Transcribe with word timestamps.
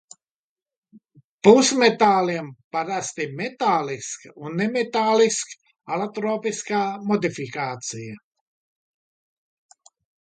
Pusmetāliem 1.47 2.47
parasti 2.75 3.23
ir 3.27 3.35
metāliska 3.41 4.33
un 4.49 4.57
nemetāliska 4.63 5.59
alotropiskā 5.99 6.81
modifikācija. 7.13 8.17